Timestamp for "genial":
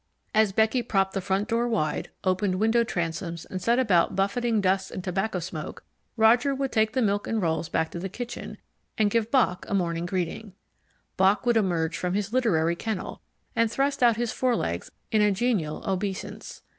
15.31-15.87